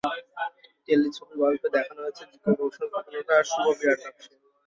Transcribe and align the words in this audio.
টেলিছবির 0.87 1.37
গল্পে 1.41 1.67
দেখানো 1.75 1.99
হয়েছে 2.03 2.23
জিকো 2.29 2.49
প্রফেশনাল 2.57 2.89
ফটোগ্রাফার 2.93 3.37
আর 3.39 3.45
শুভ 3.51 3.65
বিরাট 3.79 3.99
ব্যবসায়ী। 4.03 4.37